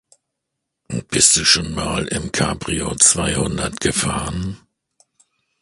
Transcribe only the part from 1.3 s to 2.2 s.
du schon schon mal